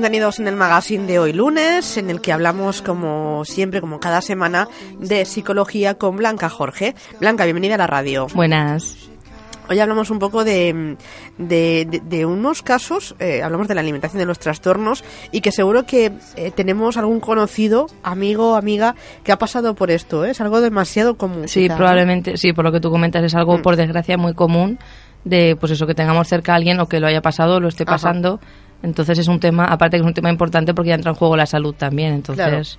[0.00, 4.22] Contenidos en el magazine de hoy lunes, en el que hablamos como siempre, como cada
[4.22, 4.66] semana,
[4.98, 6.94] de psicología con Blanca Jorge.
[7.20, 8.26] Blanca, bienvenida a la radio.
[8.34, 9.10] Buenas.
[9.68, 10.96] Hoy hablamos un poco de,
[11.36, 16.12] de, unos casos, eh, hablamos de la alimentación, de los trastornos, y que seguro que
[16.34, 20.24] eh, tenemos algún conocido, amigo, amiga, que ha pasado por esto.
[20.24, 20.30] ¿eh?
[20.30, 21.46] Es algo demasiado común.
[21.46, 23.62] Sí, probablemente, sí, por lo que tú comentas, es algo, mm.
[23.62, 24.78] por desgracia, muy común
[25.24, 27.68] de, pues eso, que tengamos cerca a alguien o que lo haya pasado o lo
[27.68, 28.40] esté pasando.
[28.82, 31.36] Entonces es un tema, aparte que es un tema importante porque ya entra en juego
[31.36, 32.14] la salud también.
[32.14, 32.78] Entonces.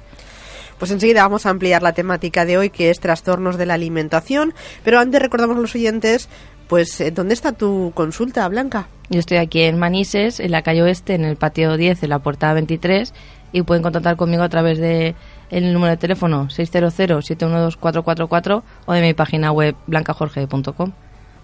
[0.77, 4.55] Pues enseguida vamos a ampliar la temática de hoy, que es trastornos de la alimentación.
[4.83, 6.27] Pero antes recordamos a los oyentes
[6.71, 8.87] pues, eh, ¿dónde está tu consulta, Blanca?
[9.09, 12.19] Yo estoy aquí en Manises, en la calle Oeste, en el patio 10, en la
[12.19, 13.13] puerta 23,
[13.51, 15.13] y pueden contactar conmigo a través de
[15.49, 20.93] el número de teléfono 600-712-444 o de mi página web blancajorge.com.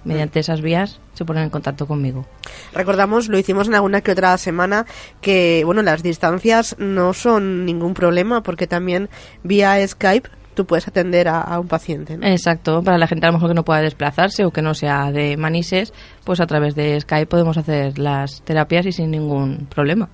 [0.08, 2.26] Mediante esas vías se ponen en contacto conmigo.
[2.74, 4.86] Recordamos, lo hicimos en alguna que otra semana,
[5.22, 9.10] que bueno, las distancias no son ningún problema porque también
[9.44, 12.18] vía Skype tú puedes atender a, un paciente.
[12.24, 15.12] Exacto, para la gente a lo mejor que no pueda desplazarse o que no sea
[15.12, 20.10] de Manises, pues a través de Skype podemos hacer las terapias y sin ningún problema.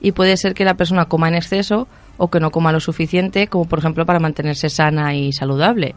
[0.00, 1.88] y puede ser que la persona coma en exceso
[2.18, 5.94] o que no coma lo suficiente, como por ejemplo para mantenerse sana y saludable.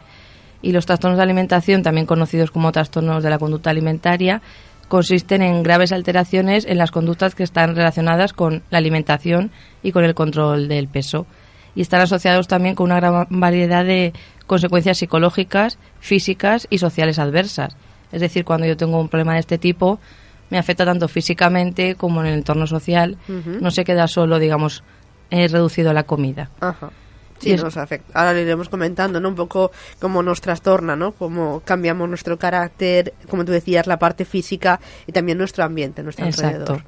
[0.62, 4.42] Y los trastornos de alimentación, también conocidos como trastornos de la conducta alimentaria,
[4.88, 9.50] consisten en graves alteraciones en las conductas que están relacionadas con la alimentación
[9.82, 11.26] y con el control del peso.
[11.74, 14.12] Y están asociados también con una gran variedad de
[14.46, 17.76] consecuencias psicológicas, físicas y sociales adversas.
[18.10, 20.00] Es decir, cuando yo tengo un problema de este tipo,
[20.50, 23.18] me afecta tanto físicamente como en el entorno social.
[23.60, 24.82] No se queda solo, digamos,
[25.30, 26.50] eh, reducido a la comida.
[27.38, 28.18] Sí, nos afecta.
[28.18, 29.28] Ahora le iremos comentando, ¿no?
[29.28, 31.12] Un poco cómo nos trastorna, ¿no?
[31.12, 36.26] Cómo cambiamos nuestro carácter, como tú decías, la parte física y también nuestro ambiente, nuestro
[36.26, 36.82] Exacto.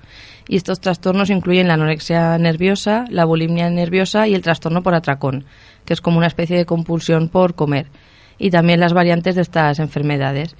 [0.48, 5.44] Y estos trastornos incluyen la anorexia nerviosa, la bulimia nerviosa y el trastorno por atracón,
[5.84, 7.86] que es como una especie de compulsión por comer.
[8.38, 10.56] Y también las variantes de estas enfermedades.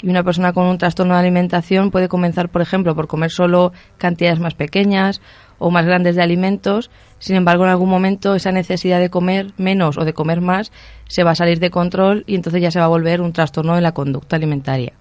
[0.00, 3.72] Y una persona con un trastorno de alimentación puede comenzar, por ejemplo, por comer solo
[3.98, 5.20] cantidades más pequeñas
[5.62, 6.90] o más grandes de alimentos.
[7.20, 10.72] Sin embargo, en algún momento esa necesidad de comer menos o de comer más
[11.06, 13.76] se va a salir de control y entonces ya se va a volver un trastorno
[13.76, 14.92] de la conducta alimentaria.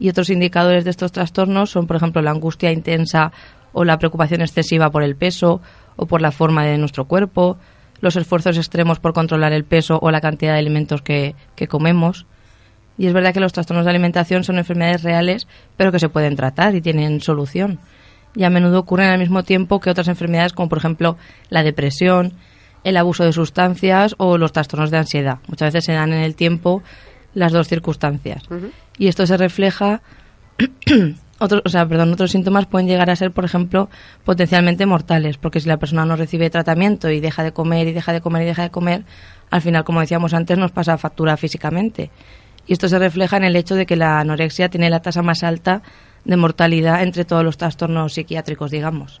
[0.00, 3.30] Y otros indicadores de estos trastornos son, por ejemplo, la angustia intensa
[3.72, 5.60] o la preocupación excesiva por el peso
[5.94, 7.58] o por la forma de nuestro cuerpo,
[8.00, 12.26] los esfuerzos extremos por controlar el peso o la cantidad de alimentos que, que comemos.
[12.98, 15.46] Y es verdad que los trastornos de alimentación son enfermedades reales,
[15.76, 17.78] pero que se pueden tratar y tienen solución
[18.34, 21.16] y a menudo ocurren al mismo tiempo que otras enfermedades como por ejemplo
[21.50, 22.32] la depresión,
[22.84, 25.38] el abuso de sustancias o los trastornos de ansiedad.
[25.48, 26.82] Muchas veces se dan en el tiempo
[27.34, 28.42] las dos circunstancias.
[28.98, 30.02] Y esto se refleja
[31.38, 33.88] otros, o sea, perdón, otros síntomas pueden llegar a ser, por ejemplo,
[34.24, 38.12] potencialmente mortales, porque si la persona no recibe tratamiento y deja de comer y deja
[38.12, 39.04] de comer y deja de comer,
[39.50, 42.10] al final, como decíamos antes, nos pasa factura físicamente.
[42.66, 45.42] Y esto se refleja en el hecho de que la anorexia tiene la tasa más
[45.42, 45.82] alta
[46.24, 49.20] de mortalidad entre todos los trastornos psiquiátricos, digamos.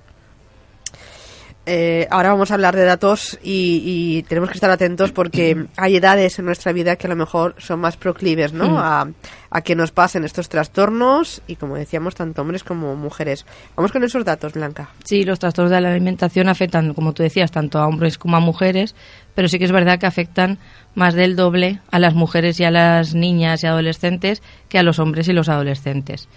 [1.64, 6.38] Eh, ahora vamos a hablar de datos y, tenemos que estar atentos porque hay edades
[6.40, 8.70] en nuestra vida que a lo mejor son más proclives ¿no?
[8.70, 8.76] Mm.
[8.78, 9.08] a,
[9.48, 13.46] a, que nos pasen estos trastornos y como decíamos tanto hombres como mujeres.
[13.76, 14.88] Vamos con esos datos, Blanca.
[15.04, 18.40] Sí, los trastornos de la alimentación afectan, como tú decías, tanto a hombres como a
[18.40, 18.96] mujeres,
[19.36, 20.58] pero sí que es verdad que afectan
[20.96, 24.98] más del doble a las mujeres y a las niñas y adolescentes que a los
[24.98, 26.28] hombres y los adolescentes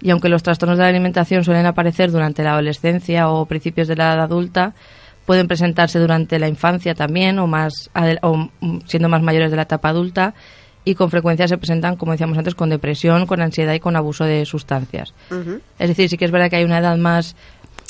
[0.00, 3.96] y aunque los trastornos de la alimentación suelen aparecer durante la adolescencia o principios de
[3.96, 4.74] la edad adulta,
[5.24, 7.90] pueden presentarse durante la infancia también o, más,
[8.22, 8.48] o
[8.86, 10.34] siendo más mayores de la etapa adulta
[10.84, 14.24] y con frecuencia se presentan, como decíamos antes, con depresión, con ansiedad y con abuso
[14.24, 15.14] de sustancias.
[15.80, 17.34] Es decir, sí que es verdad que hay una edad más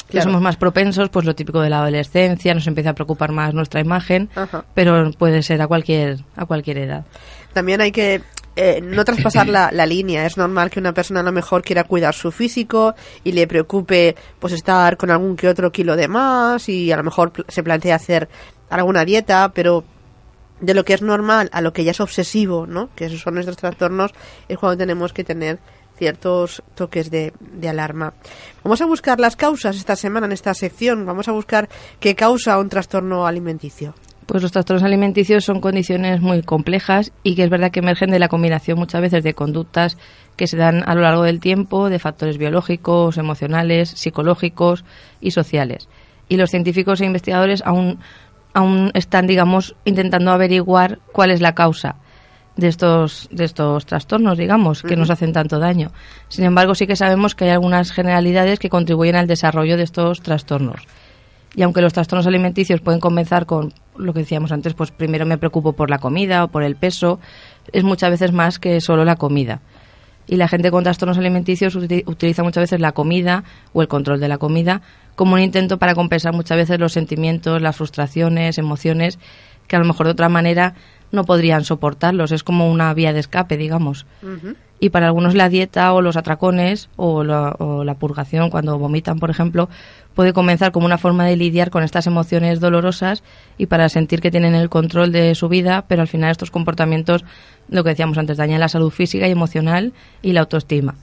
[0.08, 3.52] que somos más propensos, pues lo típico de la adolescencia, nos empieza a preocupar más
[3.52, 4.30] nuestra imagen,
[4.72, 7.04] pero puede ser a cualquier a cualquier edad.
[7.52, 8.22] También hay que
[8.56, 10.24] eh, no traspasar la, la, línea.
[10.24, 14.16] Es normal que una persona a lo mejor quiera cuidar su físico y le preocupe
[14.38, 17.96] pues estar con algún que otro kilo de más y a lo mejor se plantea
[17.96, 18.28] hacer
[18.70, 19.84] alguna dieta, pero
[20.60, 22.88] de lo que es normal a lo que ya es obsesivo, ¿no?
[22.96, 24.12] Que esos son nuestros trastornos,
[24.48, 25.58] es cuando tenemos que tener
[25.98, 28.14] ciertos toques de, de, alarma.
[28.62, 31.06] Vamos a buscar las causas esta semana en esta sección.
[31.06, 31.68] Vamos a buscar
[32.00, 33.94] qué causa un trastorno alimenticio.
[34.26, 38.19] Pues los trastornos alimenticios son condiciones muy complejas y que es verdad que emergen de
[38.19, 39.96] la combinación muchas veces de conductas
[40.37, 44.84] que se dan a lo largo del tiempo, de factores biológicos, emocionales, psicológicos
[45.20, 45.88] y sociales.
[46.28, 48.00] Y los científicos e investigadores aún,
[48.52, 51.94] aún están, digamos, intentando averiguar cuál es la causa
[52.56, 55.93] de estos, de estos trastornos, digamos, que nos hacen tanto daño.
[56.28, 60.20] Sin embargo, sí que sabemos que hay algunas generalidades que contribuyen al desarrollo de estos
[60.20, 60.82] trastornos.
[61.55, 65.38] Y aunque los trastornos alimenticios pueden comenzar con lo que decíamos antes, pues primero me
[65.38, 67.20] preocupo por la comida o por el peso,
[67.72, 69.60] es muchas veces más que solo la comida.
[70.28, 74.28] Y la gente con trastornos alimenticios utiliza muchas veces la comida o el control de
[74.28, 74.82] la comida
[75.14, 79.19] como un intento para compensar muchas veces los sentimientos, las frustraciones, emociones
[79.69, 80.75] que a lo mejor de otra manera
[81.16, 82.30] no podrían soportarlos.
[82.30, 84.06] Es como una vía de escape, digamos.
[84.78, 89.68] Y para algunos la dieta o los atracones o la, purgación, cuando vomitan, por ejemplo,
[90.14, 93.22] puede comenzar como una forma de lidiar con estas emociones dolorosas
[93.58, 97.24] y para sentir que tienen el control de su vida, pero al final estos comportamientos,
[97.68, 100.94] lo que decíamos antes, dañan la salud física y emocional y la autoestima.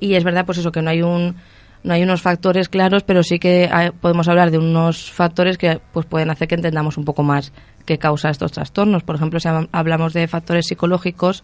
[0.00, 1.36] Y es verdad, pues eso, que no hay un
[1.84, 3.68] no hay unos factores claros, pero sí que
[4.00, 7.52] podemos hablar de unos factores que pues pueden hacer que entendamos un poco más
[7.84, 9.02] qué causa estos trastornos.
[9.02, 11.42] Por ejemplo, si hablamos de factores psicológicos,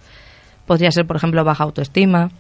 [0.67, 2.31] podría ser, por ejemplo, baja autoestima,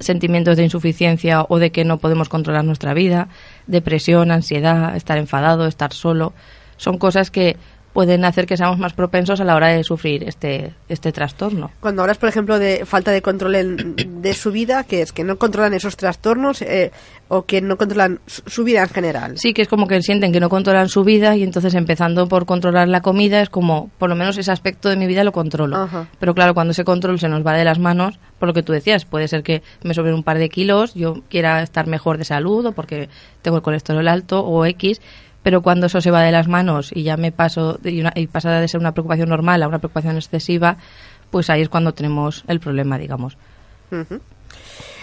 [0.00, 3.28] sentimientos de insuficiencia o de que no podemos controlar nuestra vida,
[3.66, 6.32] depresión, ansiedad, estar enfadado, estar solo.
[6.78, 7.56] Son cosas que
[7.96, 11.70] pueden hacer que seamos más propensos a la hora de sufrir este, este trastorno.
[11.80, 15.38] Cuando hablas, por ejemplo, de falta de control de su vida, que es que no
[15.38, 16.92] controlan esos trastornos eh,
[17.28, 19.38] o que no controlan su, vida en general.
[19.38, 22.44] Sí, que es como que sienten que no controlan su vida y entonces empezando por
[22.44, 25.88] controlar la comida es como, por lo menos ese aspecto de mi vida lo controlo.
[26.20, 28.74] Pero claro, cuando ese control se nos va de las manos, por lo que tú
[28.74, 32.24] decías, puede ser que me sobren un par de kilos, yo quiera estar mejor de
[32.24, 33.08] salud o porque
[33.40, 35.00] tengo el colesterol alto o X,
[35.46, 38.58] pero cuando eso se va de las manos y ya me paso y, y pasa
[38.58, 40.76] de ser una preocupación normal a una preocupación excesiva,
[41.30, 43.38] pues ahí es cuando tenemos el problema, digamos.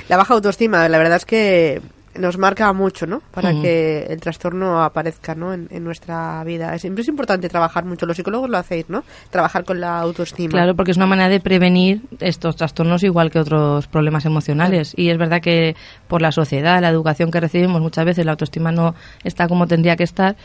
[0.10, 1.82] La baja autoestima, la verdad es que
[2.16, 3.22] nos marca mucho, ¿no?
[3.32, 5.54] Para que el trastorno aparezca, ¿no?
[5.54, 6.78] En, nuestra vida.
[6.78, 8.06] Siempre es importante trabajar mucho.
[8.06, 9.04] Los psicólogos lo hacéis, ¿no?
[9.30, 10.52] Trabajar con la autoestima.
[10.52, 14.94] Claro, porque es una manera de prevenir estos trastornos igual que otros problemas emocionales.
[14.96, 15.76] Y es verdad que
[16.08, 19.96] por la sociedad, la educación que recibimos, muchas veces la autoestima no está como tendría
[19.96, 20.36] que estar,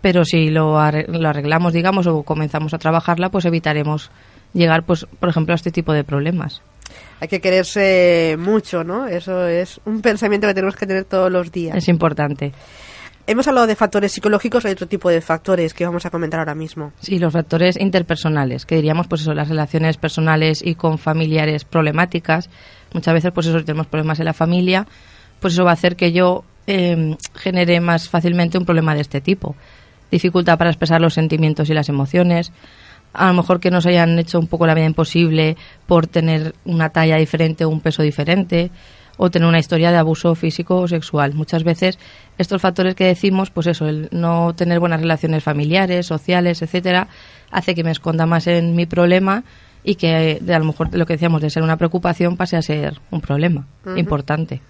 [0.00, 4.10] pero si lo, arreglamos, digamos, o comenzamos a trabajarla, pues evitaremos
[4.52, 6.62] llegar, pues, por ejemplo, a este tipo de problemas
[7.20, 9.06] hay que quererse mucho, ¿no?
[9.06, 11.76] Eso es un pensamiento que tenemos que tener todos los días.
[11.76, 12.52] Es importante.
[13.28, 16.54] Hemos hablado de factores psicológicos, hay otro tipo de factores que vamos a comentar ahora
[16.54, 16.92] mismo.
[17.00, 22.48] Sí, los factores interpersonales, que diríamos, pues eso, las relaciones personales y con familiares problemáticas.
[22.92, 24.86] Muchas veces, pues eso, si tenemos problemas en la familia,
[25.40, 29.20] pues eso va a hacer que yo em, genere más fácilmente un problema de este
[29.20, 29.56] tipo.
[30.08, 32.52] Dificultad para expresar los sentimientos y las emociones,
[33.16, 35.56] a lo mejor que nos hayan hecho un poco la vida imposible
[35.86, 38.70] por tener una talla diferente o un peso diferente
[39.16, 41.34] o tener una historia de abuso físico o sexual.
[41.34, 41.98] Muchas veces
[42.36, 47.08] estos factores que decimos, pues eso, el no tener buenas relaciones familiares, sociales, etcétera,
[47.50, 49.44] hace que me esconda más en mi problema
[49.82, 52.62] y que de, a lo mejor lo que decíamos de ser una preocupación pase a
[52.62, 54.60] ser un problema importante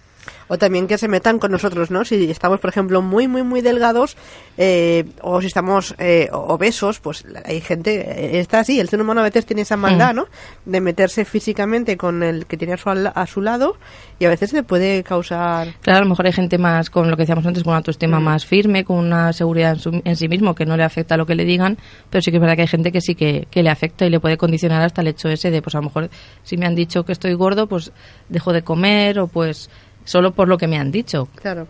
[0.49, 2.05] o también que se metan con nosotros, ¿no?
[2.05, 4.17] Si estamos, por ejemplo, muy, muy, muy delgados
[4.59, 9.21] eh, o si estamos eh, obesos, pues hay gente, eh, está así, el ser humano
[9.21, 10.17] a veces tiene esa maldad, mm.
[10.17, 10.27] ¿no?
[10.65, 13.77] De meterse físicamente con el que tiene a su, a su lado
[14.19, 15.75] y a veces le puede causar...
[15.81, 18.21] Claro, a lo mejor hay gente más, con lo que decíamos antes, con una autoestima
[18.21, 18.25] mm.
[18.25, 21.45] más firme, con una seguridad en, sí mismo, que no le afecta lo que le
[21.45, 21.77] digan,
[22.11, 24.11] pero sí que es verdad que hay gente que sí que, que le afecta y
[24.11, 26.11] le puede condicionar hasta el hecho ese de, pues a lo mejor
[26.43, 27.93] si me han dicho que estoy gordo, pues
[28.29, 29.71] dejo de comer o pues
[30.07, 31.29] solo por lo que me han dicho.
[31.35, 31.67] Claro.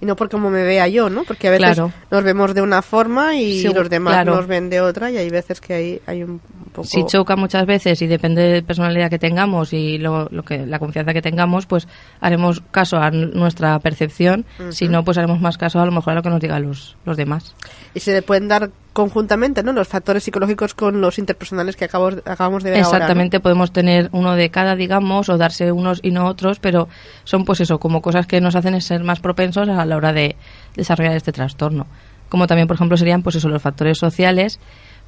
[0.00, 1.24] Y no por cómo me vea yo, ¿no?
[1.24, 1.80] Porque a veces
[2.10, 5.60] nos vemos de una forma y los demás nos ven de otra y hay veces
[5.60, 6.40] que hay, hay un
[6.72, 6.86] poco...
[6.86, 10.66] Si choca muchas veces y depende de la personalidad que tengamos y lo, lo, que
[10.66, 11.88] la confianza que tengamos, pues
[12.20, 14.44] haremos caso a nuestra percepción.
[14.70, 16.96] Si no, pues haremos más caso a lo mejor a lo que nos digan los,
[17.04, 17.54] los demás.
[17.94, 19.72] Y se le pueden dar conjuntamente, ¿no?
[19.72, 24.36] Los factores psicológicos con los interpersonales que acabamos, acabamos de ver Exactamente, podemos tener uno
[24.36, 26.88] de cada, digamos, o darse unos y no otros, pero
[27.24, 30.36] son pues eso, como cosas que nos hacen ser más propensos a la hora de
[30.76, 31.88] desarrollar este trastorno.
[32.28, 34.60] Como también, por ejemplo, serían pues eso, los factores sociales,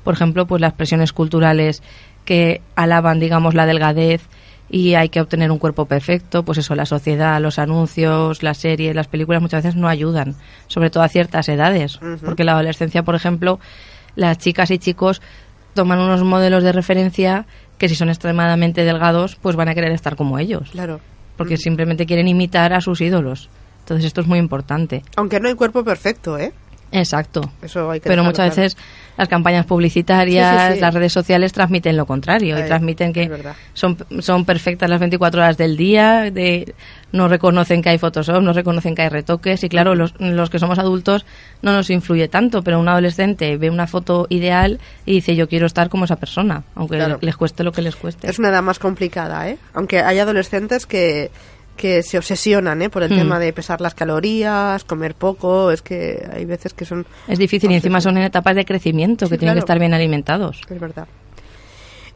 [0.02, 1.81] por ejemplo, pues las presiones culturales
[2.25, 4.23] que alaban, digamos, la delgadez,
[4.68, 8.94] y hay que obtener un cuerpo perfecto, pues eso, la sociedad, los anuncios, las series,
[8.96, 10.35] las películas muchas veces no ayudan,
[10.66, 13.61] sobre todo a ciertas edades, porque la adolescencia, por ejemplo,
[14.16, 15.23] las chicas y chicos
[15.75, 17.46] toman unos modelos de referencia
[17.78, 20.70] que si son extremadamente delgados, pues van a querer estar como ellos.
[20.73, 21.00] Claro.
[21.37, 21.58] Porque Mm.
[21.58, 23.50] simplemente quieren imitar a sus ídolos.
[23.80, 25.02] Entonces esto es muy importante.
[25.16, 26.52] Aunque no hay cuerpo perfecto, ¿eh?
[26.92, 27.52] Exacto.
[27.62, 28.62] Eso hay que Pero dejarlo muchas claro.
[28.62, 28.76] veces
[29.16, 30.80] las campañas publicitarias, Sí, sí, sí.
[30.80, 33.30] las redes sociales transmiten lo contrario y transmiten que
[33.75, 36.75] son, son perfectas las 24 horas del día, de,
[37.12, 40.58] no reconocen que hay Photoshop, no reconocen que hay retoques y claro, los, los que
[40.58, 41.25] somos adultos
[41.62, 45.66] no nos influye tanto, pero un adolescente ve una foto ideal y dice yo quiero
[45.66, 47.18] estar como esa persona, aunque Claro.
[47.20, 48.28] les cueste lo que les cueste.
[48.28, 49.58] Es una edad más complicada, ¿eh?
[49.75, 51.30] Aunque hay adolescentes que,
[51.76, 52.90] que se obsesionan, ¿eh?
[52.90, 53.16] Por el Hmm.
[53.18, 57.06] tema de pesar las calorías, comer poco, es que hay veces que son...
[57.28, 59.61] Es difícil y encima son en etapas de crecimiento Sí, que tienen claro.
[59.64, 60.61] que estar bien alimentados.
[60.68, 61.06] Es verdad.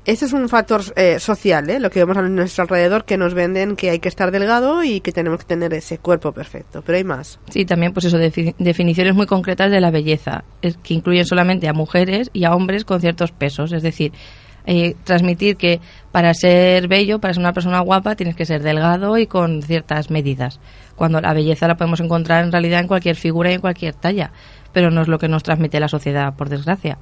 [0.07, 1.79] Ese es un factor eh, social, ¿eh?
[1.79, 5.01] Lo que vemos a nuestro alrededor, que nos venden que hay que estar delgado y
[5.03, 6.83] que tenemos que tener ese cuerpo perfecto.
[6.85, 7.39] Pero hay más.
[7.51, 10.43] Sí, también pues eso, defi- definiciones muy concretas de la belleza,
[10.83, 13.73] que incluyen solamente a mujeres y a hombres con ciertos pesos.
[13.73, 14.13] Es decir,
[14.67, 15.81] eh, transmitir que
[16.13, 20.11] para ser bello, para ser una persona guapa, tienes que ser delgado y con ciertas
[20.11, 20.61] medidas.
[20.97, 24.33] Cuando la belleza la podemos encontrar en realidad en cualquier figura y en cualquier talla,
[24.73, 26.99] pero no es lo que nos transmite la sociedad, por desgracia.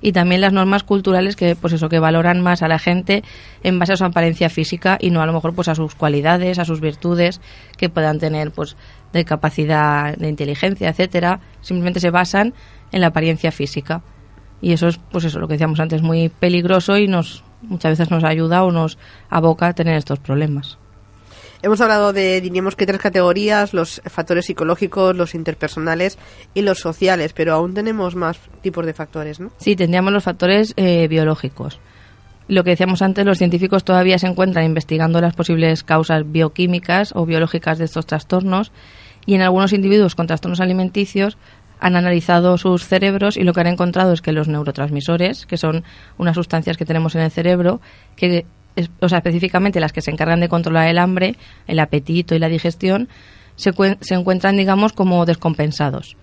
[0.00, 3.22] Y también las normas culturales que, pues eso, que valoran más a la gente
[3.62, 6.58] en base a su apariencia física y no a lo mejor pues a sus cualidades,
[6.58, 7.40] a sus virtudes
[7.76, 8.76] que puedan tener pues
[9.12, 11.40] de capacidad de inteligencia, etcétera.
[11.60, 12.52] Simplemente se basan
[12.90, 14.02] en la apariencia física.
[14.62, 18.10] Y eso es, pues eso, lo que decíamos antes, muy peligroso y nos muchas veces
[18.10, 18.96] nos ayuda o nos
[19.28, 20.78] aboca a tener estos problemas.
[21.62, 26.18] Hemos hablado de, diríamos que tres categorías, los factores psicológicos, los interpersonales
[26.54, 29.52] y los sociales, pero aún tenemos más tipos de factores, ¿no?
[29.58, 31.78] Sí, tendríamos los factores eh, biológicos.
[32.48, 37.26] Lo que decíamos antes, los científicos todavía se encuentran investigando las posibles causas bioquímicas o
[37.26, 38.72] biológicas de estos trastornos
[39.24, 41.38] y en algunos individuos con trastornos alimenticios
[41.82, 45.82] han analizado sus cerebros y lo que han encontrado es que los neurotransmisores, que son
[46.16, 47.80] unas sustancias que tenemos en el cerebro,
[48.14, 48.46] que
[49.00, 51.34] o sea, específicamente las que se encargan de controlar el hambre,
[51.66, 53.08] el apetito y la digestión,
[53.56, 56.16] se, se encuentran, digamos, como descompensados.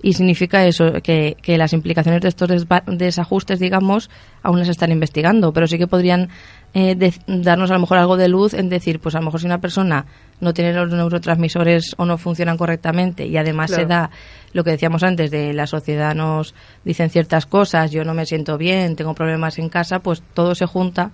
[0.00, 4.10] Y significa eso, que, que las implicaciones de estos desajustes, digamos,
[4.42, 6.28] aún las están investigando, pero sí que podrían
[6.74, 6.96] eh,
[7.26, 9.60] darnos a lo mejor algo de luz en decir, pues a lo mejor si una
[9.60, 10.06] persona
[10.40, 14.10] no tiene los neurotransmisores o no funcionan correctamente y además se da
[14.52, 16.54] lo que decíamos antes de la sociedad nos
[16.84, 20.66] dicen ciertas cosas, yo no me siento bien, tengo problemas en casa, pues todo se
[20.66, 21.10] junta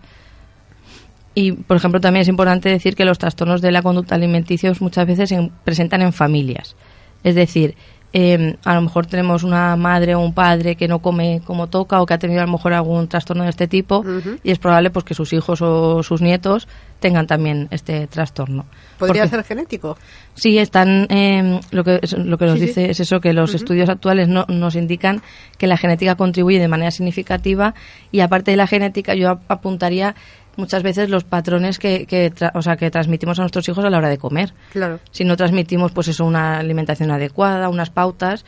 [1.34, 5.06] y, por ejemplo, también es importante decir que los trastornos de la conducta alimenticia muchas
[5.06, 6.76] veces se presentan en familias.
[7.24, 7.74] Es decir,
[8.16, 12.00] eh, a lo mejor tenemos una madre o un padre que no come como toca
[12.00, 14.04] o que ha tenido a lo mejor algún trastorno de este tipo
[14.44, 16.68] y es probable pues que sus hijos o sus nietos
[17.00, 18.66] tengan también este trastorno.
[18.98, 19.98] ¿Podría Porque- ser genético?
[20.34, 21.06] Sí, están.
[21.10, 22.66] eh, lo que lo que nos Sí, sí.
[22.66, 25.20] dice es eso que los estudios actuales no, nos indican
[25.58, 27.74] que la genética contribuye de manera significativa
[28.12, 30.14] y aparte de la genética yo ap- apuntaría
[30.56, 33.90] muchas veces los patrones que, que tra- o sea que transmitimos a nuestros hijos a
[33.90, 34.52] la hora de comer.
[34.72, 35.00] Claro.
[35.10, 38.44] Si no transmitimos pues eso una alimentación adecuada, unas pautas,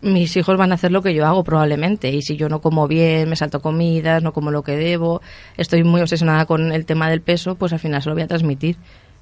[0.00, 2.86] mis hijos van a hacer lo que yo hago probablemente y si yo no como
[2.86, 5.20] bien, me salto comidas, no como lo que debo,
[5.56, 8.28] estoy muy obsesionada con el tema del peso, pues al final se lo voy a
[8.28, 8.76] transmitir.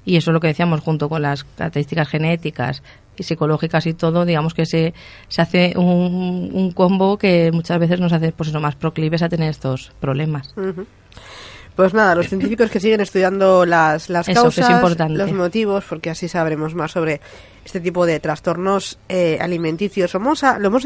[0.05, 2.81] Y eso es lo que decíamos junto con las características genéticas
[3.17, 4.93] y psicológicas y todo, digamos que se,
[5.27, 9.27] se hace un, un combo que muchas veces nos hace pues eso, más proclives a
[9.27, 10.53] tener estos problemas.
[11.77, 16.27] Pues nada, los científicos que siguen estudiando las, las Eso, causas, los motivos, porque así
[16.27, 17.21] sabremos más sobre
[17.63, 20.11] este tipo de trastornos eh, alimenticios.
[20.13, 20.85] Vamos a, lo hemos,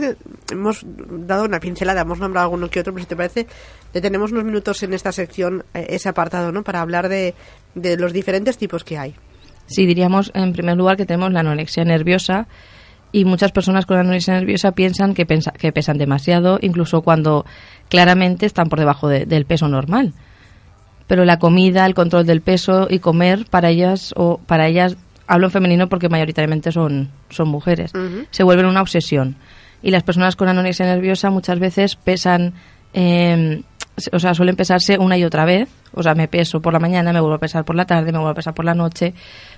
[0.52, 3.48] hemos dado una pincelada, hemos nombrado alguno que otro, pero si te parece,
[3.94, 6.62] detenemos unos minutos en esta sección, eh, ese apartado, ¿no?
[6.64, 7.34] Para hablar de,
[7.74, 9.16] de los diferentes tipos que hay.
[9.68, 12.48] Sí, diríamos en primer lugar que tenemos la anorexia nerviosa
[13.14, 17.46] y muchas personas con anorexia nerviosa piensan que, pensa- que pesan demasiado, incluso cuando
[17.90, 20.14] claramente están por debajo de- del peso normal.
[21.12, 24.96] Pero la comida, el control del peso y comer para ellas o para ellas
[25.28, 27.92] hablo en femenino porque mayoritariamente son son mujeres.
[28.32, 29.36] Se vuelven una obsesión
[29.84, 32.54] y las personas con anorexia nerviosa muchas veces pesan
[32.94, 33.62] eh,
[34.14, 35.68] o sea, suelen pesarse una y otra vez.
[35.94, 38.18] O sea, me peso por la mañana, me vuelvo a pesar por la tarde, me
[38.18, 39.14] vuelvo a pesar por la noche.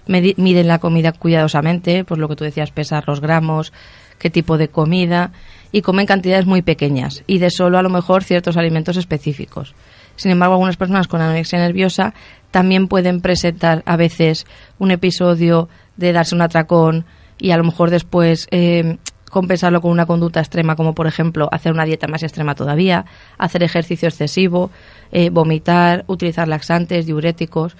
[0.07, 3.71] Medi- miden la comida cuidadosamente, pues lo que tú decías, pesar los gramos,
[4.17, 5.31] qué tipo de comida.
[5.71, 9.75] Y comen cantidades muy pequeñas y de solo a lo mejor ciertos alimentos específicos.
[10.15, 12.13] Sin embargo, algunas personas con anorexia nerviosa
[12.51, 14.45] también pueden presentar a veces
[14.77, 17.05] un episodio de darse un atracón
[17.39, 18.97] y a lo mejor después eh,
[19.31, 23.05] compensarlo con una conducta extrema, como por ejemplo hacer una dieta más extrema todavía,
[23.39, 24.69] hacer ejercicio excesivo,
[25.11, 27.75] eh, vomitar, utilizar laxantes, diuréticos.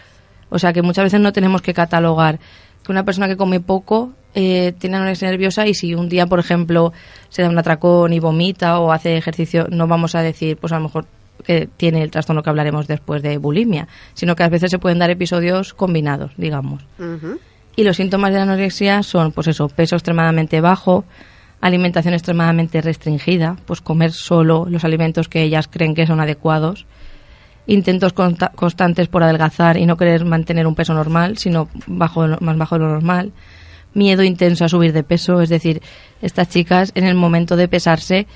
[0.50, 2.40] O sea que muchas veces no tenemos que catalogar
[2.84, 6.40] que una persona que come poco eh, tiene anorexia nerviosa y si un día, por
[6.40, 6.92] ejemplo,
[7.30, 10.78] se da un atracón y vomita o hace ejercicio, no vamos a decir, pues a
[10.78, 11.06] lo mejor
[11.44, 15.00] que tiene el trastorno que hablaremos después de bulimia, sino que a veces se pueden
[15.00, 16.86] dar episodios combinados, digamos.
[17.76, 21.06] Y los síntomas de la anorexia son, pues eso, peso extremadamente bajo,
[21.62, 26.86] alimentación extremadamente restringida, pues comer solo los alimentos que ellas creen que son adecuados,
[27.66, 32.76] intentos constantes por adelgazar y no querer mantener un peso normal, sino bajo, más bajo
[32.76, 33.32] de lo normal,
[33.94, 35.82] miedo intenso a subir de peso, es decir,
[36.22, 38.28] estas chicas en el momento de pesarse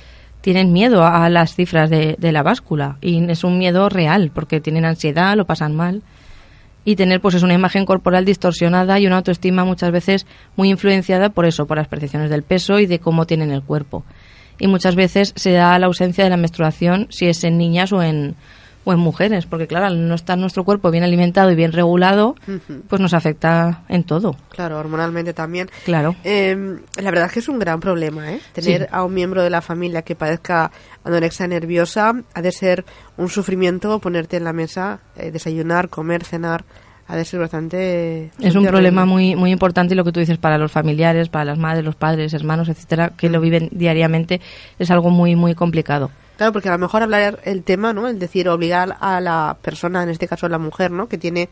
[0.47, 4.61] tienen miedo a las cifras de, de la báscula y es un miedo real porque
[4.61, 6.03] tienen ansiedad, lo pasan mal
[6.85, 10.25] y tener pues es una imagen corporal distorsionada y una autoestima muchas veces
[10.55, 14.05] muy influenciada por eso, por las percepciones del peso y de cómo tienen el cuerpo.
[14.57, 18.01] Y muchas veces se da la ausencia de la menstruación si es en niñas o
[18.01, 18.37] en,
[18.87, 22.35] o en mujeres, porque claro, al no estar nuestro cuerpo bien alimentado y bien regulado,
[22.87, 24.37] pues nos afecta en todo.
[24.47, 25.69] Claro, hormonalmente también.
[25.83, 26.15] Claro.
[26.23, 28.39] Em, la verdad es que es un gran problema, ¿eh?
[28.53, 30.71] Tener a un miembro de la familia que padezca
[31.03, 32.85] anorexia nerviosa ha de ser
[33.17, 36.63] un sufrimiento ponerte en la mesa, eh, desayunar, comer, cenar
[37.09, 40.37] ha de ser bastante es un problema muy muy importante y lo que tú dices
[40.37, 44.41] para los familiares para las madres los padres hermanos etcétera que lo viven diariamente
[44.77, 48.07] es algo muy muy complicado Claro, porque a lo mejor hablar el tema, ¿no?
[48.07, 51.07] Es decir, obligar a la persona, en este caso a la mujer, ¿no?
[51.07, 51.49] Que tiene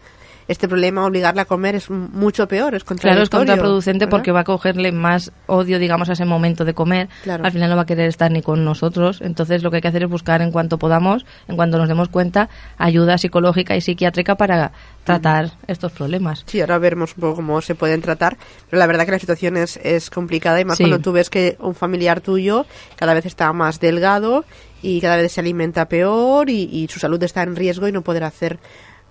[0.47, 4.43] este problema, obligarla a comer es mucho peor, es Claro, es contraproducente porque va a
[4.43, 7.09] cogerle más odio, digamos, a ese momento de comer.
[7.27, 9.21] Al final no va a querer estar ni con nosotros.
[9.21, 12.09] Entonces lo que hay que hacer es buscar en cuanto podamos, en cuanto nos demos
[12.09, 14.71] cuenta, ayuda psicológica y psiquiátrica para
[15.05, 16.43] tratar estos problemas.
[16.47, 18.37] Sí, ahora veremos un poco cómo se pueden tratar,
[18.69, 21.55] pero la verdad que la situación es, es complicada y más cuando tú ves que
[21.59, 24.45] un familiar tuyo cada vez está más delgado
[24.81, 28.23] y cada vez se alimenta peor y, su salud está en riesgo y no poder
[28.23, 28.59] hacer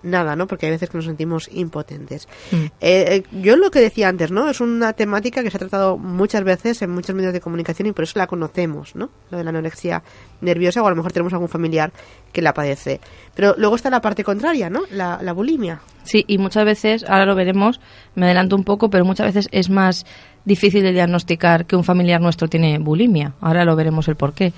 [0.04, 0.46] nada, ¿no?
[0.46, 2.28] Porque hay veces que nos sentimos impotentes.
[2.52, 2.56] Mm.
[2.56, 4.48] Eh, eh, yo lo que decía antes, ¿no?
[4.48, 7.92] Es una temática que se ha tratado muchas veces en muchos medios de comunicación y
[7.92, 9.10] por eso la conocemos, ¿no?
[9.30, 10.02] Lo de la anorexia
[10.40, 11.92] nerviosa o a lo mejor tenemos algún familiar
[12.32, 13.00] que la padece.
[13.34, 14.82] Pero luego está la parte contraria, ¿no?
[14.90, 15.80] La, la bulimia.
[16.04, 17.80] Sí, y muchas veces, ahora lo veremos,
[18.14, 20.04] me adelanto un poco, pero muchas veces es más
[20.44, 23.32] difícil de diagnosticar que un familiar nuestro tiene bulimia.
[23.40, 24.52] Ahora lo veremos el por qué.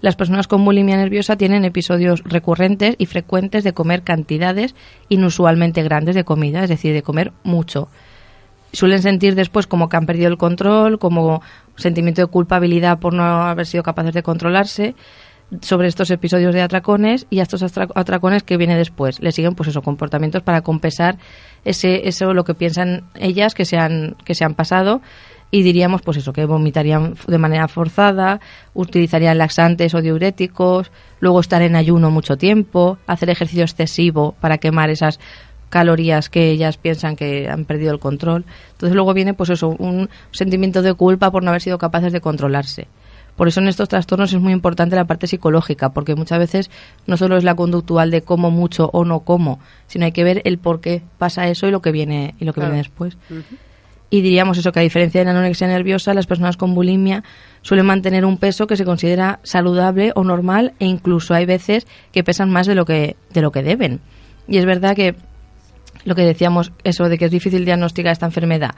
[0.00, 4.74] Las personas con bulimia nerviosa tienen episodios recurrentes y frecuentes de comer cantidades
[5.08, 7.88] inusualmente grandes de comida, es decir, de comer mucho.
[8.72, 11.42] Suelen sentir después como que han perdido el control, como
[11.76, 14.94] sentimiento de culpabilidad por no haber sido capaces de controlarse
[15.60, 19.20] sobre estos episodios de atracones y a estos atracones que viene después.
[19.20, 21.18] Le siguen pues esos comportamientos para compensar
[21.64, 25.00] ese eso lo que piensan ellas que se han que se han pasado
[25.50, 28.40] y diríamos pues eso que vomitarían de manera forzada,
[28.74, 34.90] utilizarían laxantes o diuréticos, luego estar en ayuno mucho tiempo, hacer ejercicio excesivo para quemar
[34.90, 35.20] esas
[35.68, 38.44] calorías que ellas piensan que han perdido el control.
[38.72, 42.20] Entonces luego viene pues eso, un sentimiento de culpa por no haber sido capaces de
[42.20, 42.88] controlarse.
[43.36, 46.70] Por eso en estos trastornos es muy importante la parte psicológica, porque muchas veces
[47.06, 50.42] no solo es la conductual de cómo mucho o no cómo, sino hay que ver
[50.44, 53.16] el por qué pasa eso y lo que viene y lo que viene después.
[54.10, 57.24] Y diríamos eso que a diferencia de la anorexia nerviosa, las personas con bulimia
[57.62, 62.22] suelen mantener un peso que se considera saludable o normal e incluso hay veces que
[62.22, 64.00] pesan más de lo que de lo que deben.
[64.46, 65.16] Y es verdad que
[66.04, 68.76] lo que decíamos eso de que es difícil diagnosticar esta enfermedad,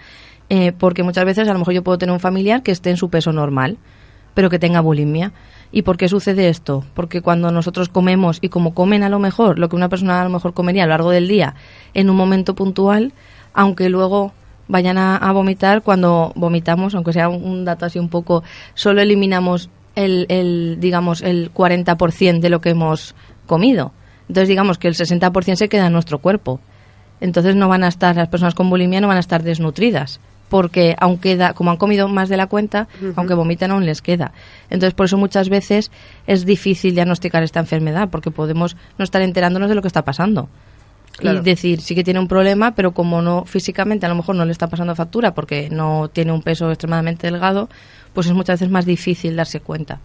[0.48, 2.96] eh, porque muchas veces a lo mejor yo puedo tener un familiar que esté en
[2.96, 3.78] su peso normal,
[4.36, 5.32] pero que tenga bulimia.
[5.72, 6.84] ¿Y por qué sucede esto?
[6.92, 10.24] Porque cuando nosotros comemos y como comen a lo mejor lo que una persona a
[10.24, 11.54] lo mejor comería a lo largo del día
[11.94, 13.14] en un momento puntual,
[13.54, 14.34] aunque luego
[14.68, 18.44] vayan a, vomitar, cuando vomitamos, aunque sea un, dato así un poco,
[18.74, 23.14] solo eliminamos el, el digamos, el 40% de lo que hemos
[23.46, 23.92] comido.
[24.28, 26.60] Entonces digamos que el 60% se queda en nuestro cuerpo.
[27.22, 30.96] Entonces no van a estar, las personas con bulimia no van a estar desnutridas porque
[30.98, 34.32] aún queda, como han comido más de la cuenta, aunque vomitan aún les queda.
[34.70, 35.90] Entonces, por eso muchas veces
[36.26, 40.48] es difícil diagnosticar esta enfermedad, porque podemos no estar enterándonos de lo que está pasando.
[41.20, 44.44] Y decir, sí que tiene un problema, pero como no físicamente a lo mejor no
[44.44, 47.70] le está pasando factura porque no tiene un peso extremadamente delgado,
[48.12, 49.98] pues es muchas veces más difícil darse cuenta.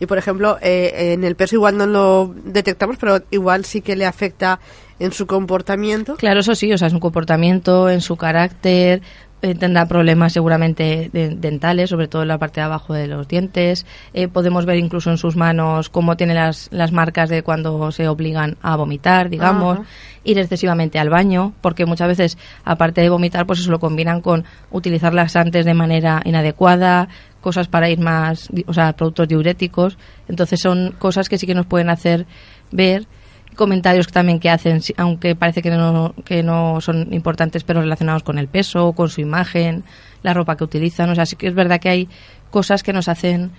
[0.00, 3.94] Y por ejemplo, eh, en el peso igual no lo detectamos, pero igual sí que
[3.94, 4.58] le afecta
[4.98, 6.16] en su comportamiento.
[6.16, 9.02] Claro, eso sí, o sea, en su comportamiento, en su carácter,
[9.44, 13.84] eh, tendrá problemas seguramente dentales, sobre todo en la parte de abajo de los dientes.
[14.14, 18.08] Eh, podemos ver incluso en sus manos cómo tiene las, las marcas de cuando se
[18.08, 19.80] obligan a vomitar, digamos.
[20.22, 24.44] Ir excesivamente al baño, porque muchas veces, aparte de vomitar, pues eso lo combinan con
[24.70, 27.08] utilizar laxantes de manera inadecuada,
[27.42, 29.98] cosas para ir más, o sea, productos diuréticos.
[30.26, 32.24] Entonces son cosas que sí que nos pueden hacer
[32.72, 33.06] ver
[33.54, 38.38] comentarios también que hacen, aunque parece que no, que no son importantes, pero relacionados con
[38.38, 39.84] el peso, con su imagen,
[40.22, 41.10] la ropa que utilizan.
[41.10, 42.08] O sea, sí que es verdad que hay
[42.50, 43.52] cosas que nos hacen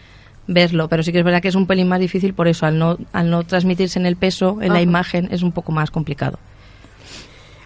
[0.48, 2.78] verlo, pero sí que es verdad que es un pelín más difícil por eso, al
[2.78, 6.40] no, al no transmitirse en el peso, en la imagen, es un poco más complicado.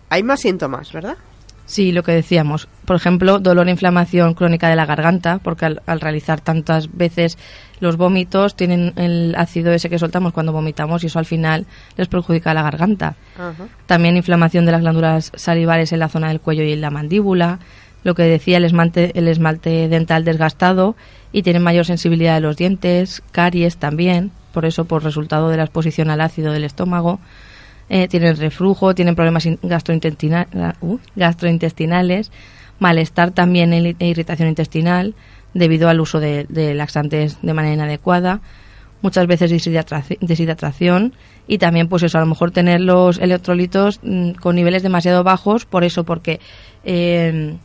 [0.09, 1.17] Hay más síntomas, ¿verdad?
[1.69, 2.67] Sí, lo que decíamos.
[2.85, 7.37] Por ejemplo, dolor e inflamación crónica de la garganta, porque al, realizar tantas veces
[7.79, 12.07] los vómitos tienen el ácido ese que soltamos cuando vomitamos y eso al final les
[12.07, 13.17] perjudica la garganta.
[13.85, 17.59] También inflamación de las glándulas salivares en la zona del cuello y en la mandíbula.
[18.03, 20.95] Lo que decía el esmalte, el esmalte dental desgastado
[21.31, 25.65] y tienen mayor sensibilidad de los dientes, caries también, por eso por resultado de la
[25.65, 27.19] exposición al ácido del estómago
[27.89, 29.57] eh, tienen reflujo, tienen problemas uh,
[31.15, 32.31] gastrointestinales,
[32.77, 35.15] malestar también e irritación intestinal
[35.53, 38.41] debido al uso de, laxantes de manera inadecuada,
[39.01, 41.13] muchas veces deshidratación
[41.47, 45.65] y también pues eso, a lo mejor tener los electrolitos mm, con niveles demasiado bajos,
[45.65, 46.39] por eso, porque
[46.83, 47.55] eh,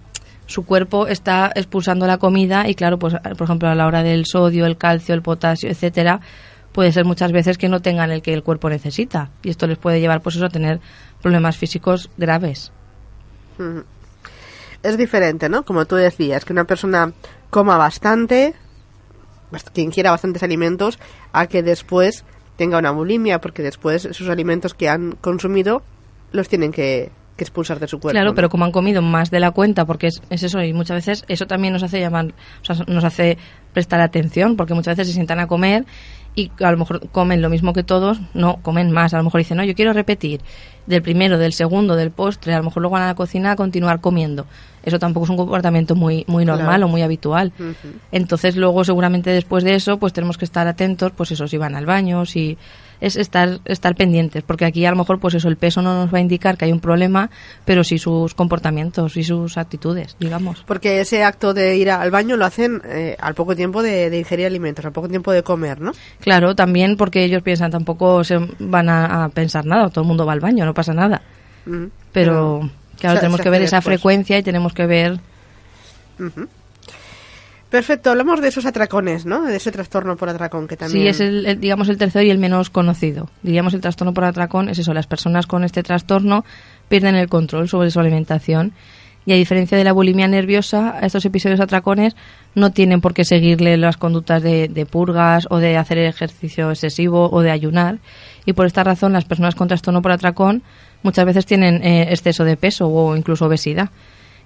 [0.46, 4.24] su cuerpo está expulsando la comida y claro, pues por ejemplo a la hora del
[4.26, 6.20] sodio, el calcio, el potasio, etcétera,
[6.74, 9.78] puede ser muchas veces que no tengan el que el cuerpo necesita y esto les
[9.78, 10.80] puede llevar pues eso a tener
[11.22, 12.72] problemas físicos graves.
[14.82, 15.64] Es diferente, ¿no?
[15.64, 17.12] Como tú decías, que una persona
[17.48, 18.54] coma bastante,
[19.72, 20.98] quien quiera bastantes alimentos,
[21.32, 22.24] a que después
[22.56, 25.82] tenga una bulimia, porque después esos alimentos que han consumido
[26.32, 28.14] los tienen que, expulsar de su cuerpo.
[28.14, 30.96] Claro, pero como han comido más de la cuenta, porque es, es, eso, y muchas
[30.96, 32.32] veces eso también nos hace llamar,
[32.62, 33.38] o sea, nos hace
[33.72, 35.84] prestar atención, porque muchas veces se sientan a comer
[36.34, 39.14] y a lo mejor comen lo mismo que todos, no, comen más.
[39.14, 40.40] A lo mejor dicen, no, yo quiero repetir
[40.86, 43.56] del primero, del segundo, del postre, a lo mejor luego van a la cocina a
[43.56, 44.46] continuar comiendo.
[44.82, 47.52] Eso tampoco es un comportamiento muy, muy normal o muy habitual.
[48.12, 51.74] Entonces luego seguramente después de eso pues tenemos que estar atentos, pues eso, si van
[51.74, 52.58] al baño, si
[53.04, 56.12] es estar, estar pendientes, porque aquí a lo mejor pues eso, el peso no nos
[56.12, 57.28] va a indicar que hay un problema,
[57.66, 60.64] pero sí sus comportamientos y sus actitudes, digamos.
[60.66, 64.46] Porque ese acto de ir al baño lo hacen eh, al poco tiempo de, ingerir
[64.46, 65.92] alimentos, al poco tiempo de comer, ¿no?
[66.20, 70.32] Claro, también porque ellos piensan, tampoco se van a, pensar nada, todo el mundo va
[70.32, 71.20] al baño, no pasa nada.
[72.10, 75.20] pero, claro, tenemos que ver esa frecuencia y tenemos que ver...
[77.74, 79.42] Perfecto, hablamos de esos atracones, ¿no?
[79.42, 81.02] De ese trastorno por atracón que también...
[81.02, 83.28] Sí, es el, digamos el tercero y el menos conocido.
[83.42, 86.44] Diríamos el trastorno por atracón es eso, las personas con este trastorno
[86.88, 88.74] pierden el control sobre su alimentación
[89.26, 92.14] y a diferencia de la bulimia nerviosa, estos episodios atracones
[92.54, 97.40] no tienen por qué seguirle las conductas de, purgas o de hacer ejercicio excesivo o
[97.40, 97.98] de ayunar
[98.46, 100.62] y por esta razón las personas con trastorno por atracón
[101.02, 103.90] muchas veces tienen eh, exceso de peso o incluso obesidad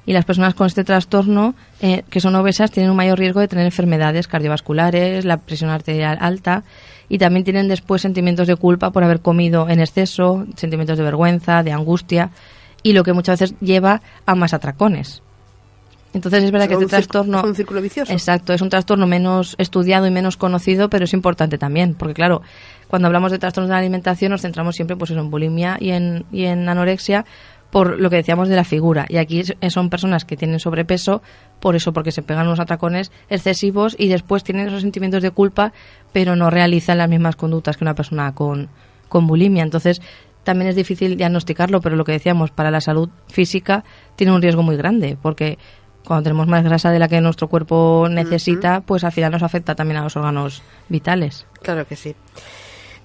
[0.07, 3.49] y las personas con este trastorno eh, que son obesas tienen un mayor riesgo de
[3.49, 6.65] tener enfermedades cardiovasculares, la presión arterial alta
[7.09, 11.63] y también tienen después sentimientos de culpa por haber comido en exceso, sentimientos de vergüenza,
[11.63, 12.31] de angustia
[12.83, 15.23] y lo que muchas veces lleva a más atracones.
[16.15, 17.41] Entonces es verdad que este trastorno...
[17.41, 18.13] Es un círculo vicioso.
[18.13, 22.41] Exacto, es un trastorno menos estudiado y menos conocido, pero es importante también, porque claro,
[22.89, 26.25] cuando hablamos de trastornos de la alimentación nos centramos siempre pues en bulimia y en,
[26.33, 27.27] y en anorexia,
[27.71, 29.07] por lo que decíamos de la figura.
[29.09, 31.23] Y aquí son personas que tienen sobrepeso,
[31.61, 35.73] por eso, porque se pegan unos atracones excesivos y después tienen esos sentimientos de culpa,
[36.13, 38.69] pero no realizan las mismas conductas que una persona con,
[39.09, 39.63] con bulimia.
[39.63, 40.01] Entonces,
[40.45, 43.85] también es difícil diagnosticarlo, pero lo que decíamos, para la salud física
[44.17, 45.59] tiene un riesgo muy grande, porque
[46.07, 49.75] cuando tenemos más grasa de la que nuestro cuerpo necesita, pues al final nos afecta
[49.75, 51.47] también a los órganos vitales.
[51.61, 52.15] Claro que sí.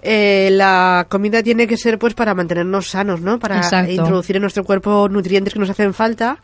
[0.06, 3.40] Eh, la comida tiene que ser pues para mantenernos sanos, ¿no?
[3.40, 6.40] Para introducir en nuestro cuerpo nutrientes que nos hacen falta.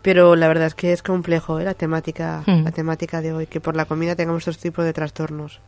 [0.00, 1.64] Pero la verdad es que es complejo ¿eh?
[1.64, 2.62] la temática, hmm.
[2.62, 5.60] la temática de hoy, que por la comida tengamos estos tipos de trastornos.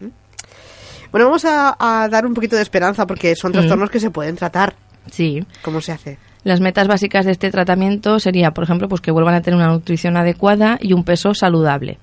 [1.10, 1.76] Bueno, vamos a,
[2.08, 3.54] dar un poquito de esperanza porque son hmm.
[3.54, 4.74] trastornos que se pueden tratar.
[5.10, 5.44] Sí.
[5.62, 6.18] ¿Cómo se hace?
[6.44, 9.68] Las metas básicas de este tratamiento sería, por ejemplo, pues que vuelvan a tener una
[9.68, 11.98] nutrición adecuada y un peso saludable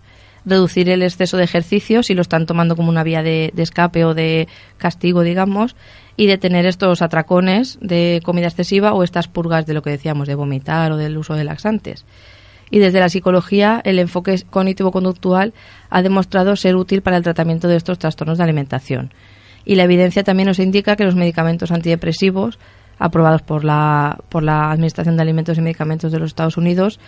[0.46, 4.14] reducir el exceso de ejercicio si lo están tomando como una vía de, escape o
[4.14, 4.48] de
[4.78, 5.76] castigo, digamos,
[6.16, 10.28] y de tener estos atracones de comida excesiva o estas purgas de lo que decíamos,
[10.28, 12.06] de vomitar o del uso de laxantes.
[12.72, 15.54] Y desde la psicología, el enfoque cognitivo-conductual
[15.90, 19.12] ha demostrado ser útil para el tratamiento de estos trastornos de alimentación.
[19.66, 22.60] Y la evidencia también nos indica que los medicamentos antidepresivos
[23.00, 27.00] aprobados por la, por la Administración de Alimentos y Medicamentos de los Estados Unidos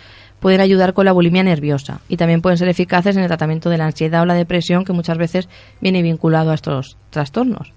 [0.42, 3.78] pueden ayudar con la bulimia nerviosa y también pueden ser eficaces en el tratamiento de
[3.78, 5.48] la ansiedad o la depresión que muchas veces
[5.80, 7.72] viene vinculado a estos trastornos.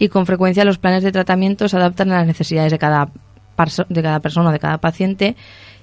[0.00, 3.10] Y con frecuencia los planes de tratamiento se adaptan a las necesidades de cada,
[3.88, 5.36] de cada persona, de cada paciente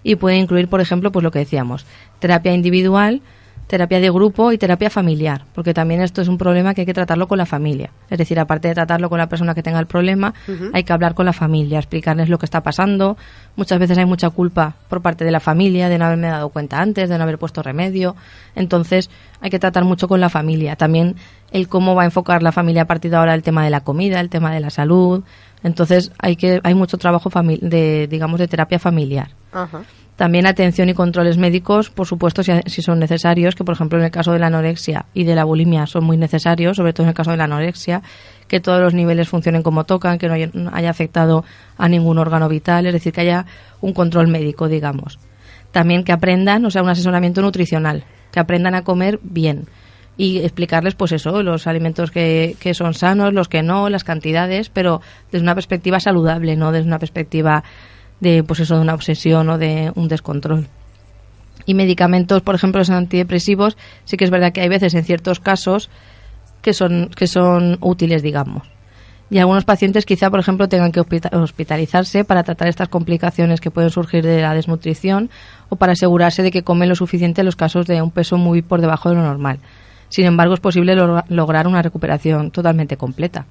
[0.04, 1.86] y pueden incluir, por ejemplo, pues lo que decíamos,
[2.20, 3.22] terapia individual
[3.70, 6.94] terapia de grupo y terapia familiar, porque también esto es un problema que hay que
[6.94, 7.92] tratarlo con la familia.
[8.10, 10.34] Es decir, aparte de tratarlo con la persona que tenga el problema,
[10.74, 13.16] hay que hablar con la familia, explicarles lo que está pasando.
[13.56, 16.82] Muchas veces hay mucha culpa por parte de la familia de no haberme dado cuenta
[16.82, 18.16] antes, de no haber puesto remedio.
[18.56, 20.76] Entonces, hay que tratar mucho con la familia.
[20.76, 21.16] También
[21.52, 23.82] el cómo va a enfocar la familia a partir de ahora el tema de la
[23.82, 25.24] comida, el tema de la salud.
[25.62, 27.30] Entonces, hay que hay mucho trabajo
[27.62, 29.30] de digamos de terapia familiar.
[29.52, 29.84] Ajá.
[30.20, 34.12] También atención y controles médicos, por supuesto, si, son necesarios, que por ejemplo en el
[34.12, 37.14] caso de la anorexia y de la bulimia son muy necesarios, sobre todo en el
[37.14, 38.02] caso de la anorexia,
[38.50, 41.46] que todos los niveles funcionen como tocan, que no haya, afectado
[41.78, 43.46] a ningún órgano vital, es decir, que haya
[43.80, 45.20] un control médico, digamos.
[45.72, 48.04] También que aprendan, o sea, un asesoramiento nutricional,
[48.34, 49.70] que aprendan a comer bien
[50.18, 54.68] y explicarles, pues eso, los alimentos que, que son sanos, los que no, las cantidades,
[54.68, 55.00] pero
[55.32, 57.64] desde una perspectiva saludable, no desde una perspectiva
[58.20, 60.68] de pues eso de una obsesión o de un descontrol.
[61.66, 65.40] Y medicamentos, por ejemplo, los antidepresivos, sí que es verdad que hay veces en ciertos
[65.40, 65.90] casos
[66.62, 68.64] que son que son útiles, digamos.
[69.32, 73.92] Y algunos pacientes quizá, por ejemplo, tengan que hospitalizarse para tratar estas complicaciones que pueden
[73.92, 75.30] surgir de la desnutrición
[75.70, 78.64] o para asegurarse de que comen lo suficiente en los casos de un peso muy
[78.64, 79.60] por debajo de lo normal.
[80.10, 83.46] Sin embargo, es posible lograr una recuperación totalmente completa.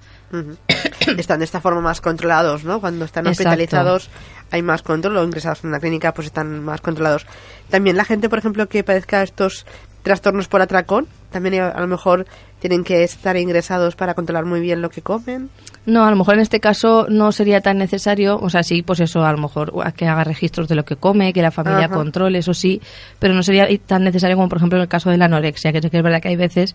[1.18, 2.80] Están de esta forma más controlados, ¿no?
[2.80, 4.10] Cuando están hospitalizados
[4.50, 7.26] hay más control o ingresados en una clínica pues están más controlados.
[7.70, 9.66] También la gente, por ejemplo, que padezca estos
[10.02, 12.26] trastornos por atracón, también a lo mejor
[12.60, 15.50] tienen que estar ingresados para controlar muy bien lo que comen.
[15.86, 19.00] No, a lo mejor en este caso no sería tan necesario, o sea, sí, pues
[19.00, 22.38] eso, a lo mejor que haga registros de lo que come, que la familia controle,
[22.38, 22.80] eso sí,
[23.18, 25.78] pero no sería tan necesario como por ejemplo en el caso de la anorexia, que
[25.78, 26.74] es verdad que hay veces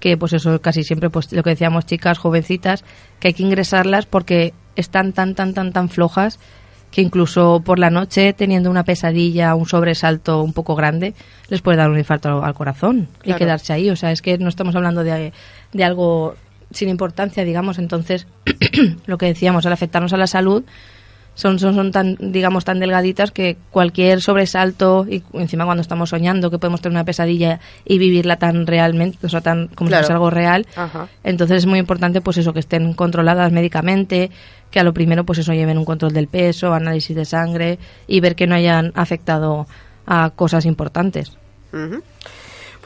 [0.00, 2.84] que pues eso casi siempre pues lo que decíamos chicas jovencitas
[3.18, 6.38] que hay que ingresarlas porque están tan tan tan tan flojas
[6.90, 11.14] que incluso por la noche teniendo una pesadilla, un sobresalto un poco grande,
[11.48, 13.90] les puede dar un infarto al corazón y quedarse ahí.
[13.90, 15.32] O sea, es que no estamos hablando de,
[15.72, 16.36] de algo
[16.70, 17.78] sin importancia, digamos.
[17.78, 18.26] Entonces,
[19.06, 20.64] lo que decíamos, al afectarnos a la salud,
[21.36, 26.50] son, son, son tan, digamos, tan delgaditas que cualquier sobresalto, y encima cuando estamos soñando
[26.50, 30.12] que podemos tener una pesadilla y vivirla tan realmente, o sea, tan como si fuese
[30.12, 30.66] algo real,
[31.22, 34.30] entonces es muy importante, pues eso, que estén controladas médicamente,
[34.70, 38.20] que a lo primero, pues eso, lleven un control del peso, análisis de sangre y
[38.20, 39.66] ver que no hayan afectado
[40.06, 41.36] a cosas importantes.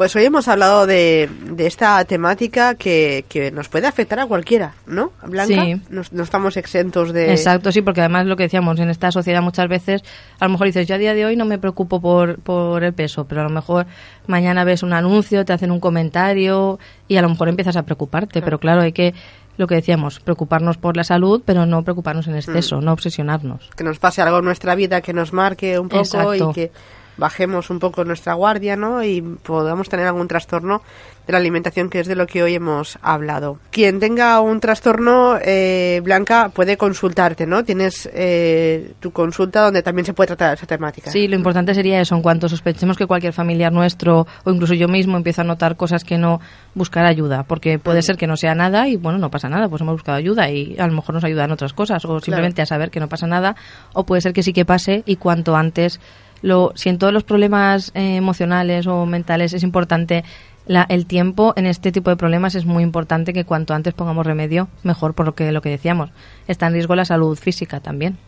[0.01, 4.73] Pues hoy hemos hablado de, de esta temática que, que, nos puede afectar a cualquiera,
[4.87, 5.13] ¿no?
[5.23, 5.83] Blanca, sí.
[5.91, 7.33] no, estamos exentos de...
[7.33, 10.03] Exacto, sí, porque además lo que decíamos, en esta sociedad muchas veces,
[10.39, 12.95] a lo mejor dices, yo a día de hoy no me preocupo por, por el
[12.95, 13.85] peso, pero a lo mejor
[14.27, 18.41] mañana ves un anuncio, te hacen un comentario y a lo mejor empiezas a preocuparte,
[18.41, 19.13] pero claro, hay que
[19.59, 22.85] lo que decíamos, preocuparnos por la salud, pero no preocuparnos en exceso, mm.
[22.87, 23.69] no obsesionarnos.
[23.77, 26.73] Que nos pase algo en nuestra vida que nos marque un poco y que
[27.20, 29.04] bajemos un poco nuestra guardia, ¿no?
[29.04, 30.83] Y podamos tener algún trastorno
[31.26, 33.59] de la alimentación, que es de lo que hoy hemos hablado.
[33.70, 37.62] Quien tenga un trastorno, eh, Blanca, puede consultarte, ¿no?
[37.62, 41.11] Tienes eh, tu consulta donde también se puede tratar esa temática.
[41.11, 44.88] Sí, lo importante sería eso, en cuanto sospechemos que cualquier familiar nuestro o incluso yo
[44.88, 46.40] mismo empiezo a notar cosas que no,
[46.74, 49.83] buscar ayuda, porque puede ser que no sea nada y bueno, no pasa nada, pues
[49.83, 52.90] hemos buscado ayuda y a lo mejor nos ayudan otras cosas o simplemente a saber
[52.90, 53.56] que no pasa nada
[53.92, 56.00] o puede ser que sí que pase y cuanto antes
[56.42, 60.24] lo, si en todos los problemas eh, emocionales o mentales es importante
[60.66, 64.24] la, el tiempo en este tipo de problemas es muy importante que cuanto antes pongamos
[64.24, 66.11] remedio, mejor por lo que, lo que decíamos.
[66.46, 68.18] Está en riesgo la salud física también.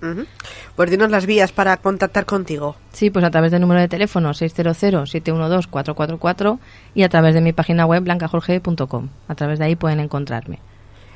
[0.74, 2.74] Pues dinos las vías para contactar contigo.
[2.92, 6.58] Sí, pues a través del número de teléfono 600-712-444
[6.94, 9.08] y a través de mi página web blancajorge.com.
[9.28, 10.58] A través de ahí pueden encontrarme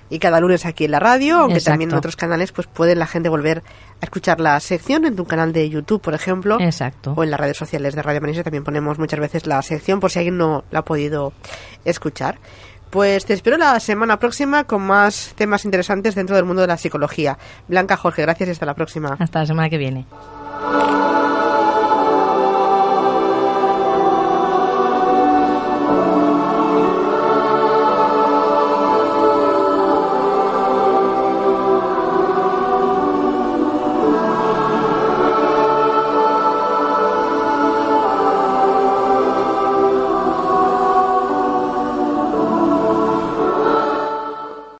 [0.09, 3.07] y cada lunes aquí en la radio, aunque también en otros canales, pues puede la
[3.07, 3.62] gente volver
[4.01, 6.59] a escuchar la sección en tu canal de YouTube, por ejemplo.
[6.61, 7.14] Exacto.
[7.16, 10.11] O en las redes sociales de Radio Manisa también ponemos muchas veces la sección por
[10.11, 11.33] si alguien no la ha podido
[11.85, 12.38] escuchar.
[12.90, 16.77] Pues te espero la semana próxima con más temas interesantes dentro del mundo de la
[16.77, 17.37] psicología.
[17.69, 19.16] Blanca Jorge, gracias y hasta la próxima.
[19.19, 20.07] Hasta la semana que viene.